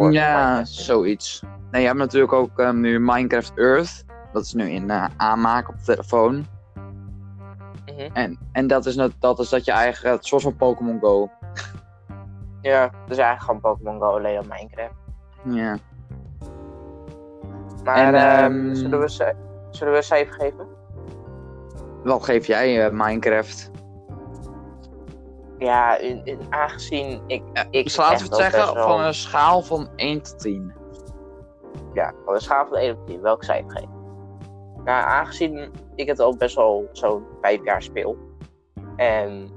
Ja, 0.09 0.65
zoiets. 0.65 1.43
Nee, 1.71 1.81
je 1.81 1.87
hebt 1.87 1.99
natuurlijk 1.99 2.33
ook 2.33 2.59
ehm, 2.59 2.79
nu 2.79 2.99
Minecraft 2.99 3.57
Earth. 3.57 4.05
Dat 4.33 4.43
is 4.43 4.53
nu 4.53 4.69
in 4.69 4.89
eh, 4.89 5.05
aanmaak 5.17 5.69
op 5.69 5.77
de 5.77 5.83
telefoon. 5.83 6.45
Mhm. 7.85 8.09
En, 8.13 8.37
en 8.51 8.67
dat, 8.67 8.85
is 8.85 8.95
net, 8.95 9.11
dat 9.19 9.39
is 9.39 9.49
dat 9.49 9.65
je 9.65 9.71
eigen, 9.71 10.11
het 10.11 10.25
soort 10.25 10.41
van 10.41 10.55
Pokémon 10.55 10.99
Go. 10.99 11.29
Ja, 12.61 12.81
dat 12.81 13.09
is 13.09 13.17
eigenlijk 13.17 13.41
gewoon 13.41 13.59
Pokémon 13.59 13.99
Go 13.99 14.17
alleen 14.17 14.39
op 14.39 14.45
Minecraft. 14.47 14.93
Ja. 15.43 15.77
Maar 17.93 18.13
En, 18.13 18.43
ehm, 18.43 18.73
zullen, 18.75 18.99
we, 18.99 19.09
ce- 19.09 19.33
zullen 19.69 19.91
we 19.93 19.99
een 19.99 20.03
cijfer 20.05 20.33
geven? 20.33 20.67
Wat 22.03 22.23
geef 22.23 22.45
jij 22.47 22.85
eh, 22.85 22.91
Minecraft? 22.91 23.71
Ja, 25.57 25.97
in, 25.97 26.21
in, 26.23 26.39
aangezien 26.49 27.21
ik. 27.27 27.43
ik 27.71 27.83
Dus 27.83 27.97
laten 27.97 28.17
we 28.17 28.23
het 28.23 28.51
zeggen 28.51 28.73
wel- 28.73 28.87
van 28.87 29.01
een 29.01 29.13
schaal 29.13 29.61
van 29.61 29.89
1 29.95 30.21
tot 30.21 30.39
10. 30.39 30.73
Ja, 31.93 32.13
van 32.25 32.33
de 32.33 32.39
schaal 32.41 32.65
van 32.67 32.77
1 32.77 32.95
op 32.95 33.07
10, 33.07 33.21
welk 33.21 33.43
cijfer 33.43 33.71
geven? 33.71 33.89
Nou, 34.83 35.05
aangezien 35.07 35.71
ik 35.95 36.07
het 36.07 36.19
al 36.19 36.37
best 36.37 36.55
wel 36.55 36.89
zo'n 36.91 37.23
5 37.41 37.63
jaar 37.63 37.81
speel. 37.81 38.17
En 38.95 39.49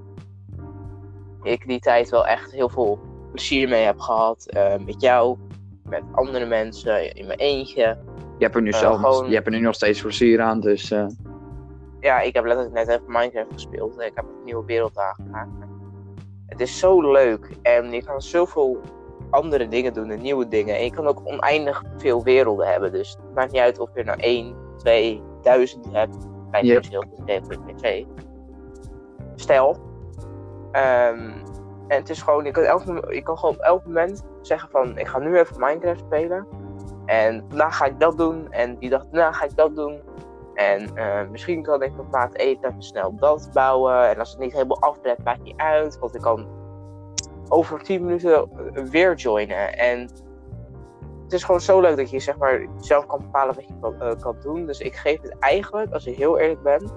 ik 1.43 1.67
die 1.67 1.81
tijd 1.81 2.11
wel 2.11 2.27
echt 2.27 2.53
heel 2.53 2.69
veel 2.69 2.99
plezier 3.31 3.69
mee 3.69 3.85
heb 3.85 4.01
gehad. 4.01 4.47
eh, 4.47 4.77
met 4.87 5.01
jou, 5.01 5.39
met 5.85 6.03
andere 6.13 6.47
mensen, 6.47 7.15
in 7.15 7.27
mijn 7.27 7.39
eentje. 7.39 7.99
Je 8.43 8.49
hebt 8.49 8.61
er 8.61 8.63
nu, 8.67 8.71
Eh, 8.71 8.79
zelf, 8.79 9.01
gewoon- 9.01 9.29
je 9.29 9.35
hebt 9.35 9.47
er 9.47 9.53
nu 9.53 9.61
nog 9.61 9.75
steeds 9.75 10.01
plezier 10.01 10.41
aan, 10.41 10.61
dus... 10.61 10.91
eh, 10.91 11.07
Ja, 12.01 12.21
ik 12.21 12.35
heb 12.35 12.45
letterlijk 12.45 12.75
net 12.75 12.89
even 12.89 13.05
Minecraft 13.13 13.53
gespeeld. 13.53 14.01
Ik 14.01 14.13
heb 14.15 14.25
een 14.25 14.45
nieuwe 14.45 14.65
wereld 14.65 14.99
aangemaakt. 14.99 15.51
Het 16.47 16.61
is 16.61 16.79
zo 16.79 17.13
leuk 17.13 17.51
en 17.63 17.91
je 17.91 18.05
kan 18.05 18.23
zoveel 18.23 18.81
andere 19.31 19.69
dingen 19.69 19.93
doen 19.93 20.11
en 20.11 20.21
nieuwe 20.23 20.49
dingen. 20.49 20.77
En 20.77 20.85
je 20.85 20.91
kan 20.91 21.07
ook 21.07 21.21
oneindig 21.25 21.83
veel 21.97 22.23
werelden 22.23 22.67
hebben. 22.67 22.93
Dus 22.93 23.11
het 23.23 23.35
maakt 23.35 23.53
niet 23.53 23.61
uit 23.61 23.79
of 23.79 23.91
je 23.95 24.05
nou 24.05 24.19
1, 24.21 24.55
2, 24.77 25.23
1000 25.43 25.87
hebt. 25.93 26.17
Bij 26.51 26.63
Yep. 26.63 26.85
heel 26.85 27.05
de 27.25 27.41
PC. 27.75 28.07
Stel. 29.35 29.77
ehm, 30.73 31.31
en 31.89 31.97
het 31.99 32.11
is 32.11 32.23
gewoon, 32.23 32.45
je 32.45 32.51
kan, 32.51 32.63
elk, 32.63 32.83
je 33.13 33.23
kan 33.23 33.39
gewoon 33.39 33.55
op 33.55 33.61
elk 33.61 33.85
moment 33.85 34.23
zeggen 34.41 34.69
van 34.71 34.99
ik 34.99 35.07
ga 35.07 35.19
nu 35.19 35.39
even 35.39 35.61
Minecraft 35.61 36.01
spelen. 36.01 36.47
En 37.07 37.45
vandaag 37.49 37.77
ga 37.77 37.85
ik 37.85 38.01
dat 38.01 38.19
doen. 38.19 38.53
En 38.53 38.79
die 38.79 38.91
dag 38.91 39.07
daarna 39.07 39.33
ga 39.33 39.45
ik 39.45 39.57
dat 39.57 39.77
doen. 39.77 40.01
En 40.55 40.97
eh, 40.97 41.29
misschien 41.31 41.63
kan 41.63 41.83
ik 41.83 41.97
nog 41.97 42.11
na 42.11 42.27
het 42.27 42.39
eten 42.39 42.69
even 42.69 42.83
snel 42.83 43.15
dat 43.17 43.49
bouwen. 43.53 44.09
En 44.09 44.19
als 44.19 44.31
het 44.31 44.39
niet 44.39 44.53
helemaal 44.53 44.81
afbredt, 44.81 45.25
maakt 45.25 45.43
niet 45.43 45.57
uit. 45.57 45.99
Want 45.99 46.15
ik 46.15 46.21
kan 46.21 46.47
over 47.49 47.83
10 47.83 48.05
minuten 48.05 48.49
weer 48.91 49.15
joinen. 49.15 49.79
En 49.79 50.01
het 51.23 51.33
is 51.33 51.45
gewoon 51.45 51.61
zo 51.61 51.81
leuk 51.81 51.97
dat 51.97 52.11
je 52.11 52.19
zeg 52.19 52.37
maar, 52.37 52.67
zelf 52.81 53.07
kan 53.07 53.19
bepalen 53.19 53.55
wat 53.55 53.67
je 53.67 53.75
kan, 53.81 54.01
eh, 54.01 54.21
kan 54.21 54.37
doen. 54.43 54.67
Dus 54.67 54.79
ik 54.79 54.95
geef 54.95 55.21
het 55.23 55.39
eigenlijk, 55.39 55.93
als 55.93 56.07
ik 56.07 56.17
heel 56.17 56.39
eerlijk 56.39 56.63
ben, 56.63 56.91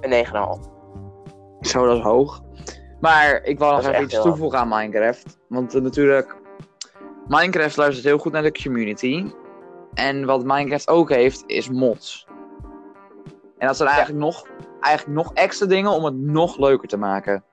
een 0.00 0.10
9,5. 0.10 0.72
Zo, 1.60 1.86
dat 1.86 1.96
is 1.96 2.02
hoog. 2.02 2.42
Maar 3.00 3.42
ik 3.42 3.58
wil 3.58 3.70
nog 3.70 3.86
even 3.86 4.02
iets 4.02 4.20
toevoegen 4.22 4.58
aan 4.58 4.68
Minecraft. 4.68 5.38
Want 5.48 5.74
eh, 5.74 5.82
natuurlijk, 5.82 6.36
Minecraft 7.28 7.76
luistert 7.76 8.06
heel 8.06 8.18
goed 8.18 8.32
naar 8.32 8.42
de 8.42 8.62
community. 8.62 9.32
En 9.94 10.24
wat 10.24 10.44
Minecraft 10.44 10.88
ook 10.88 11.10
heeft, 11.10 11.44
is 11.46 11.68
mods. 11.68 12.26
En 13.58 13.66
dat 13.66 13.76
zijn 13.76 13.88
eigenlijk, 13.88 14.18
nog, 14.24 14.46
eigenlijk 14.80 15.16
nog 15.16 15.32
extra 15.34 15.66
dingen 15.66 15.90
om 15.90 16.04
het 16.04 16.14
nog 16.14 16.58
leuker 16.58 16.88
te 16.88 16.96
maken. 16.96 17.44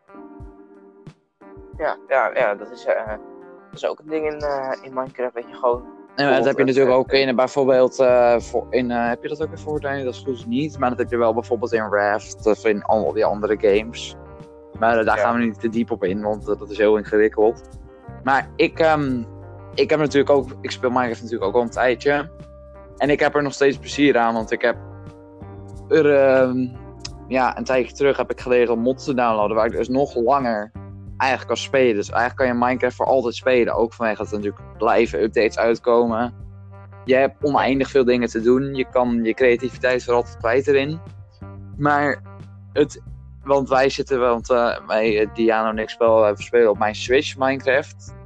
Ja, 1.77 1.97
ja, 2.07 2.31
ja 2.33 2.55
dat, 2.55 2.71
is, 2.71 2.85
eh, 2.85 3.07
dat 3.07 3.73
is 3.73 3.85
ook 3.85 3.99
een 3.99 4.09
ding 4.09 4.31
in, 4.31 4.39
eh, 4.39 4.71
in 4.81 4.93
Minecraft. 4.93 5.35
Dat 5.35 5.49
je 5.49 5.55
gewoon. 5.55 5.83
Dat 6.15 6.45
heb 6.45 6.57
je 6.57 6.63
natuurlijk 6.63 6.95
ook 6.95 7.11
in, 7.11 7.27
eh, 7.27 7.35
bijvoorbeeld, 7.35 7.95
voor, 8.37 8.67
in, 8.69 8.89
heb 8.89 9.23
je 9.23 9.29
dat 9.29 9.43
ook 9.43 9.51
in 9.51 9.57
Fortnite? 9.57 10.03
Dat 10.03 10.13
is 10.13 10.23
goed 10.25 10.45
niet, 10.47 10.79
maar 10.79 10.89
dat 10.89 10.97
heb 10.97 11.09
je 11.09 11.17
wel 11.17 11.33
bijvoorbeeld 11.33 11.73
in 11.73 11.89
Raft 11.89 12.45
of 12.45 12.65
in 12.65 12.83
al 12.83 13.13
die 13.13 13.25
andere 13.25 13.57
games. 13.59 14.15
Maar 14.79 15.05
daar 15.05 15.17
Ja. 15.17 15.23
gaan 15.23 15.37
we 15.37 15.43
niet 15.43 15.59
te 15.59 15.69
diep 15.69 15.91
op 15.91 16.03
in, 16.03 16.21
want 16.21 16.45
dat 16.45 16.69
is 16.69 16.77
heel 16.77 16.97
ingewikkeld. 16.97 17.61
Maar 18.23 18.49
ik, 18.55 18.79
ehm, 18.79 19.23
ik 19.73 19.89
heb 19.89 19.99
natuurlijk 19.99 20.29
ook, 20.29 20.49
ik 20.61 20.71
speel 20.71 20.89
Minecraft 20.89 21.21
natuurlijk 21.21 21.49
ook 21.49 21.55
al 21.55 21.61
een 21.61 21.69
tijdje. 21.69 22.29
En 22.97 23.09
ik 23.09 23.19
heb 23.19 23.35
er 23.35 23.43
nog 23.43 23.53
steeds 23.53 23.77
plezier 23.77 24.17
aan, 24.17 24.33
want 24.33 24.51
ik 24.51 24.61
heb 24.61 24.77
er, 25.89 26.15
ehm, 26.15 26.67
ja, 27.27 27.57
een 27.57 27.63
tijdje 27.63 27.95
terug 27.95 28.17
heb 28.17 28.31
ik 28.31 28.41
geleerd 28.41 28.69
om 28.69 28.79
mods 28.79 29.03
te 29.03 29.13
downloaden, 29.13 29.55
waar 29.55 29.65
ik 29.65 29.71
dus 29.71 29.89
nog 29.89 30.15
langer 30.15 30.71
eigenlijk 31.17 31.47
kan 31.47 31.57
spelen. 31.57 31.95
Dus 31.95 32.09
eigenlijk 32.09 32.37
kan 32.37 32.47
je 32.47 32.65
Minecraft 32.65 32.95
voor 32.95 33.05
altijd 33.05 33.35
spelen, 33.35 33.75
ook 33.75 33.93
vanwege 33.93 34.17
dat 34.17 34.31
er 34.31 34.37
natuurlijk 34.37 34.77
blijven 34.77 35.21
updates 35.21 35.57
uitkomen. 35.57 36.33
Je 37.05 37.15
hebt 37.15 37.43
oneindig 37.43 37.89
veel 37.89 38.05
dingen 38.05 38.29
te 38.29 38.41
doen, 38.41 38.75
je 38.75 38.89
kan 38.89 39.23
je 39.23 39.33
creativiteit 39.33 40.03
voor 40.03 40.13
altijd 40.13 40.37
kwijt 40.37 40.67
erin. 40.67 40.99
Maar 41.77 42.21
het, 42.73 43.01
want 43.43 43.69
wij 43.69 43.89
zitten, 43.89 44.19
want 44.19 44.49
eh, 44.49 44.77
wij, 44.87 45.19
eh, 45.19 45.27
Diano 45.33 45.69
en 45.69 45.77
ik 45.77 45.89
spelen, 45.89 46.35
we 46.35 46.41
spelen 46.41 46.69
op 46.69 46.77
mijn 46.77 46.95
Switch 46.95 47.37
Minecraft. 47.37 48.19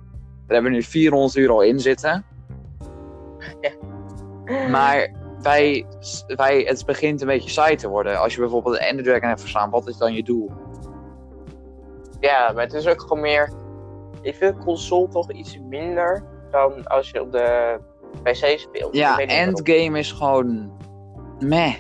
Daar 0.48 0.54
hebben 0.56 0.72
we 0.72 0.78
nu 0.78 0.84
400 0.84 1.36
uur 1.36 1.50
al 1.50 1.62
in 1.62 1.80
zitten. 1.80 2.26
Maar 4.70 5.12
wij, 5.42 5.86
wij, 6.28 6.62
het 6.62 6.86
begint 6.86 7.22
een 7.22 7.28
beetje 7.28 7.50
saai 7.50 7.76
te 7.76 7.88
worden. 7.88 8.20
Als 8.20 8.34
je 8.34 8.40
bijvoorbeeld 8.40 8.76
een 8.76 8.82
Ender 8.82 9.04
Dragon 9.04 9.28
hebt 9.28 9.42
verslaan, 9.42 9.70
wat 9.70 9.88
is 9.88 9.98
dan 9.98 10.14
je 10.14 10.24
doel? 10.24 10.52
Ja, 12.20 12.52
maar 12.54 12.64
het 12.64 12.74
is 12.74 12.88
ook 12.88 13.02
gewoon 13.02 13.20
meer. 13.20 13.54
Ik 14.22 14.36
vind 14.36 14.58
console 14.58 15.08
toch 15.08 15.32
iets 15.32 15.60
minder 15.70 16.24
dan 16.52 16.88
als 16.88 17.10
je 17.10 17.22
op 17.22 17.32
de 17.32 17.80
PC 18.24 18.60
speelt. 18.60 18.96
Ja, 18.96 19.18
endgame 19.18 20.00
is 20.00 20.12
gewoon 20.12 20.72
meh. 21.40 21.76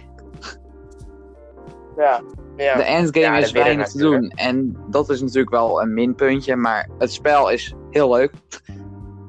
Ja, 1.98 2.22
ja. 2.58 2.76
De 2.76 2.84
endgame 2.84 3.26
Ja, 3.26 3.38
is 3.38 3.52
weinig 3.52 3.88
te 3.88 3.98
doen. 3.98 4.30
En 4.30 4.78
dat 4.90 5.10
is 5.10 5.22
natuurlijk 5.22 5.50
wel 5.50 5.82
een 5.82 5.94
minpuntje, 5.94 6.56
maar 6.56 6.90
het 6.98 7.14
spel 7.14 7.50
is 7.50 7.74
heel 7.96 8.14
leuk. 8.14 8.32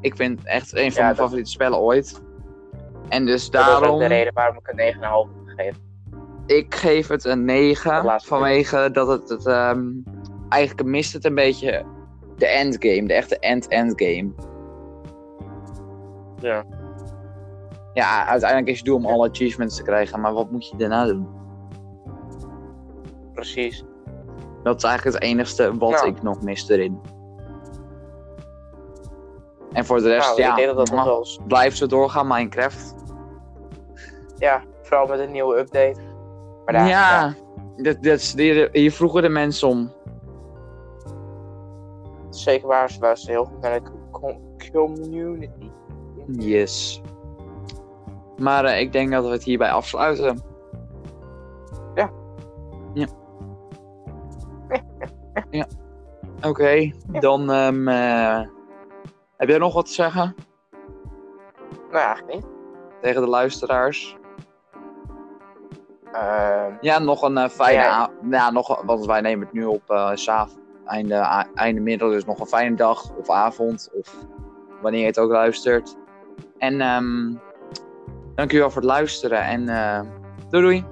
Ik 0.00 0.16
vind 0.16 0.38
het 0.38 0.48
echt 0.48 0.76
een 0.76 0.92
van 0.92 1.00
Ja, 1.00 1.02
mijn 1.02 1.16
favoriete 1.16 1.50
spellen 1.50 1.78
ooit. 1.78 2.22
En 3.08 3.26
dus 3.26 3.50
dat 3.50 3.60
is 3.60 3.66
daarom. 3.66 3.98
de 3.98 4.06
reden 4.06 4.32
waarom 4.34 4.56
ik 4.56 4.68
een 4.68 4.94
9,5 4.94 5.00
heb 5.00 5.28
gegeven. 5.46 5.80
ik 6.46 6.74
geef 6.74 7.08
het 7.08 7.24
een 7.24 7.44
9. 7.44 7.94
Het 7.94 8.04
laatste 8.04 8.28
Vanwege 8.28 8.88
dat 8.92 9.08
het, 9.08 9.28
het 9.28 9.46
ehm, 9.46 9.84
eigenlijk 10.48 10.88
mist 10.88 11.12
het 11.12 11.24
een 11.24 11.34
beetje 11.34 11.84
de 12.36 12.46
endgame, 12.46 13.06
de 13.06 13.14
echte 13.14 13.38
end-endgame. 13.38 14.30
Ja. 16.40 16.64
Ja, 17.92 18.26
uiteindelijk 18.26 18.70
is 18.70 18.78
je 18.78 18.84
doel 18.84 18.96
om 18.96 19.06
alle 19.06 19.28
achievements 19.28 19.76
te 19.76 19.82
krijgen, 19.82 20.20
maar 20.20 20.32
wat 20.32 20.50
moet 20.50 20.68
je 20.68 20.76
daarna 20.76 21.06
doen? 21.06 21.28
Precies. 23.34 23.84
Dat 24.62 24.76
is 24.76 24.82
eigenlijk 24.82 25.16
het 25.16 25.24
enigste 25.24 25.76
wat 25.78 25.90
Nou. 25.90 26.08
ik 26.08 26.22
nog 26.22 26.42
mis 26.42 26.68
erin. 26.68 27.00
En 29.72 29.84
voor 29.84 30.00
de 30.00 30.08
rest, 30.08 30.28
nou, 30.28 30.40
ja, 30.40 30.50
ik 30.50 30.56
denk 30.56 30.66
dat 30.66 30.76
dat 30.76 30.86
nog 30.86 30.96
mwah, 30.96 31.06
wel 31.06 31.18
eens... 31.18 31.40
blijf 31.46 31.76
zo 31.76 31.86
doorgaan, 31.86 32.26
Minecraft. 32.26 32.94
Ja, 34.36 34.62
vooral 34.82 35.06
met 35.06 35.20
een 35.20 35.30
nieuwe 35.30 35.58
update. 35.58 36.00
Maar 36.64 36.74
daar, 36.74 36.88
ja, 36.88 37.34
Dit, 37.76 38.02
dit, 38.02 38.32
hier, 38.36 38.68
hier 38.72 38.92
vroegen 38.92 39.22
de 39.22 39.28
mensen 39.28 39.68
om. 39.68 39.92
Zeker 42.30 42.68
waar, 42.68 42.90
ze 42.90 43.00
luisteren 43.00 43.36
heel 43.36 43.44
goed 43.44 43.60
naar 43.60 43.80
de 43.82 43.90
community. 44.72 45.70
Yes. 46.26 47.02
Maar 48.36 48.64
eh, 48.64 48.80
ik 48.80 48.92
denk 48.92 49.10
dat 49.10 49.24
we 49.24 49.30
het 49.30 49.44
hierbij 49.44 49.70
afsluiten. 49.70 50.42
Ja. 51.94 52.10
Ja. 52.94 53.06
ja. 55.50 55.66
Oké, 56.42 56.92
dan 57.20 57.50
eh, 57.50 58.46
heb 59.36 59.48
jij 59.48 59.58
nog 59.58 59.74
wat 59.74 59.86
te 59.86 59.92
zeggen 59.92 60.34
Nou, 61.90 62.04
eigenlijk 62.04 62.34
niet. 62.34 62.46
tegen 63.02 63.20
de 63.22 63.28
luisteraars? 63.28 64.16
Ehm, 66.12 66.72
Ja, 66.80 66.98
nog 66.98 67.22
een 67.22 67.36
eh, 67.38 67.48
fijne 67.48 67.82
Ja. 67.82 68.00
a- 68.00 68.10
Ja, 68.30 68.50
nog, 68.50 68.82
want 68.82 69.06
wij 69.06 69.20
nemen 69.20 69.44
het 69.46 69.54
nu 69.54 69.64
op 69.64 69.90
eh 69.90 70.10
s'avonds, 70.14 70.60
einde, 70.86 71.44
einde 71.54 71.80
middag, 71.80 72.10
dus 72.10 72.24
nog 72.24 72.40
een 72.40 72.46
fijne 72.46 72.76
dag 72.76 73.10
of 73.16 73.30
avond 73.30 73.90
of 73.92 74.14
wanneer 74.80 75.00
je 75.00 75.06
het 75.06 75.18
ook 75.18 75.30
luistert. 75.30 75.96
En 76.58 76.80
ehm 76.80 77.34
dankjewel 78.34 78.70
voor 78.70 78.82
het 78.82 78.90
luisteren 78.90 79.42
en 79.42 79.68
eh 79.68 80.00
doei 80.50 80.62
doei! 80.62 80.84